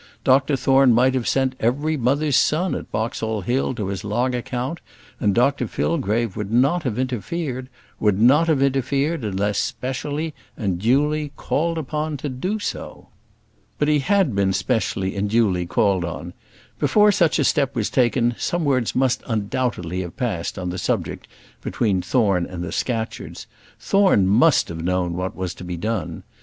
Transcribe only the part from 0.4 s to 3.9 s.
Thorne might have sent every mother's son at Boxall Hill to